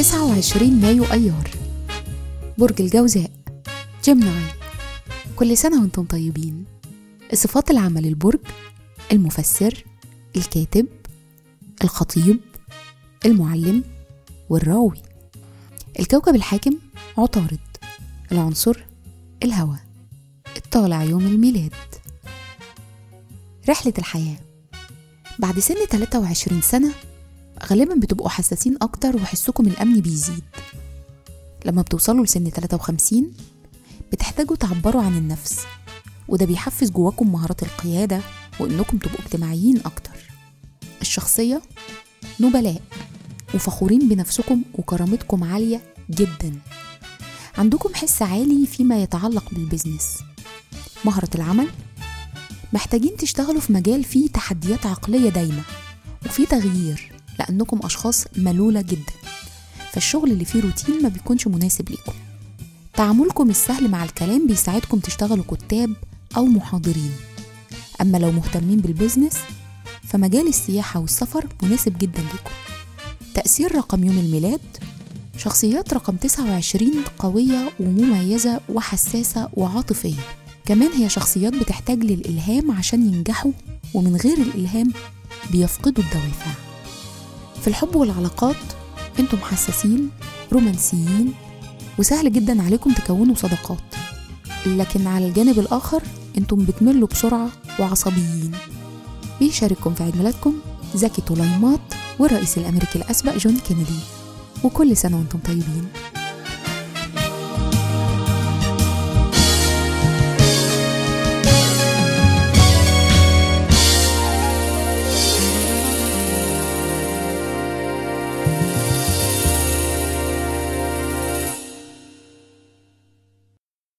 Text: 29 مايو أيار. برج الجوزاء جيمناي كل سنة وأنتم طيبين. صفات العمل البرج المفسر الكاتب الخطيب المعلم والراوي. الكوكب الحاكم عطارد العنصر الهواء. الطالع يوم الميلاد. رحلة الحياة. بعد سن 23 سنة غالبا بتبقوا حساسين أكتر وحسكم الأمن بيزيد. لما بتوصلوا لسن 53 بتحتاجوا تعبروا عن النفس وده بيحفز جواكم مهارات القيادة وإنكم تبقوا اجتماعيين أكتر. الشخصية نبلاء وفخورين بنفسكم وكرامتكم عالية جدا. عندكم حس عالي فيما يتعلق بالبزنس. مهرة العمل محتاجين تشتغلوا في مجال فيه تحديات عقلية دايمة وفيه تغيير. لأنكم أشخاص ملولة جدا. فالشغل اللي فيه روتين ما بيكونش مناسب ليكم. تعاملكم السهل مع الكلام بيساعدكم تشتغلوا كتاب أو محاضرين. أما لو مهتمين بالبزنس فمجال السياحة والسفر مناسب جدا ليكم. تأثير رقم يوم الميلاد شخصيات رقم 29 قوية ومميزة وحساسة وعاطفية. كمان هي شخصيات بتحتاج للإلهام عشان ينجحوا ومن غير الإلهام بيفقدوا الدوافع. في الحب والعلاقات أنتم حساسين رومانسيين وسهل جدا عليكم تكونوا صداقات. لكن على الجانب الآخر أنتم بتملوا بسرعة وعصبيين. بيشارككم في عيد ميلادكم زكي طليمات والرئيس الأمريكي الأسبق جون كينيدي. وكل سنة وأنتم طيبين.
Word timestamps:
29 0.00 0.80
مايو 0.80 1.04
أيار. 1.04 1.50
برج 2.58 2.80
الجوزاء 2.82 3.30
جيمناي 4.04 4.44
كل 5.36 5.56
سنة 5.56 5.80
وأنتم 5.80 6.04
طيبين. 6.04 6.64
صفات 7.34 7.70
العمل 7.70 8.06
البرج 8.06 8.40
المفسر 9.12 9.84
الكاتب 10.36 10.86
الخطيب 11.84 12.40
المعلم 13.26 13.84
والراوي. 14.50 15.02
الكوكب 16.00 16.34
الحاكم 16.34 16.78
عطارد 17.18 17.60
العنصر 18.32 18.84
الهواء. 19.42 19.80
الطالع 20.56 21.02
يوم 21.02 21.26
الميلاد. 21.26 21.74
رحلة 23.68 23.94
الحياة. 23.98 24.38
بعد 25.38 25.58
سن 25.58 25.86
23 25.90 26.62
سنة 26.62 26.92
غالبا 27.66 27.94
بتبقوا 27.94 28.28
حساسين 28.28 28.76
أكتر 28.82 29.16
وحسكم 29.16 29.66
الأمن 29.66 30.00
بيزيد. 30.00 30.44
لما 31.64 31.82
بتوصلوا 31.82 32.24
لسن 32.24 32.50
53 32.50 33.32
بتحتاجوا 34.12 34.56
تعبروا 34.56 35.02
عن 35.02 35.16
النفس 35.16 35.60
وده 36.28 36.46
بيحفز 36.46 36.90
جواكم 36.90 37.32
مهارات 37.32 37.62
القيادة 37.62 38.20
وإنكم 38.60 38.98
تبقوا 38.98 39.20
اجتماعيين 39.20 39.78
أكتر. 39.78 40.10
الشخصية 41.00 41.62
نبلاء 42.40 42.82
وفخورين 43.54 44.08
بنفسكم 44.08 44.62
وكرامتكم 44.74 45.44
عالية 45.44 45.82
جدا. 46.10 46.58
عندكم 47.58 47.94
حس 47.94 48.22
عالي 48.22 48.66
فيما 48.66 49.02
يتعلق 49.02 49.44
بالبزنس. 49.52 50.18
مهرة 51.04 51.30
العمل 51.34 51.68
محتاجين 52.72 53.16
تشتغلوا 53.16 53.60
في 53.60 53.72
مجال 53.72 54.04
فيه 54.04 54.28
تحديات 54.28 54.86
عقلية 54.86 55.30
دايمة 55.30 55.62
وفيه 56.26 56.46
تغيير. 56.46 57.19
لأنكم 57.40 57.80
أشخاص 57.82 58.24
ملولة 58.36 58.80
جدا. 58.80 59.12
فالشغل 59.92 60.30
اللي 60.30 60.44
فيه 60.44 60.60
روتين 60.60 61.02
ما 61.02 61.08
بيكونش 61.08 61.46
مناسب 61.46 61.90
ليكم. 61.90 62.12
تعاملكم 62.94 63.50
السهل 63.50 63.88
مع 63.90 64.04
الكلام 64.04 64.46
بيساعدكم 64.46 64.98
تشتغلوا 64.98 65.44
كتاب 65.44 65.92
أو 66.36 66.44
محاضرين. 66.44 67.12
أما 68.00 68.18
لو 68.18 68.32
مهتمين 68.32 68.80
بالبزنس 68.80 69.36
فمجال 70.04 70.48
السياحة 70.48 71.00
والسفر 71.00 71.46
مناسب 71.62 71.98
جدا 71.98 72.20
ليكم. 72.20 72.50
تأثير 73.34 73.76
رقم 73.76 74.04
يوم 74.04 74.18
الميلاد 74.18 74.60
شخصيات 75.36 75.94
رقم 75.94 76.16
29 76.16 76.92
قوية 77.18 77.70
ومميزة 77.80 78.60
وحساسة 78.68 79.48
وعاطفية. 79.54 80.20
كمان 80.66 80.92
هي 80.92 81.08
شخصيات 81.08 81.52
بتحتاج 81.54 81.98
للإلهام 82.04 82.70
عشان 82.70 83.14
ينجحوا 83.14 83.52
ومن 83.94 84.16
غير 84.16 84.38
الإلهام 84.38 84.92
بيفقدوا 85.52 86.04
الدوافع. 86.04 86.69
في 87.60 87.68
الحب 87.68 87.96
والعلاقات 87.96 88.56
أنتم 89.18 89.38
حساسين 89.38 90.10
رومانسيين 90.52 91.32
وسهل 91.98 92.32
جدا 92.32 92.62
عليكم 92.62 92.92
تكونوا 92.92 93.34
صداقات. 93.34 93.78
لكن 94.66 95.06
على 95.06 95.28
الجانب 95.28 95.58
الآخر 95.58 96.02
أنتم 96.38 96.56
بتملوا 96.56 97.08
بسرعة 97.08 97.48
وعصبيين. 97.78 98.52
بيشارككم 99.40 99.94
في 99.94 100.02
عيد 100.02 100.16
ميلادكم 100.16 100.54
زكي 100.94 101.22
طليمات 101.22 101.80
والرئيس 102.18 102.58
الأمريكي 102.58 102.98
الأسبق 102.98 103.36
جون 103.36 103.58
كينيدي. 103.58 104.00
وكل 104.64 104.96
سنة 104.96 105.16
وأنتم 105.16 105.38
طيبين. 105.38 105.86